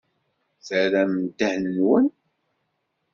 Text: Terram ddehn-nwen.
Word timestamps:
Terram 0.67 1.11
ddehn-nwen. 1.27 2.07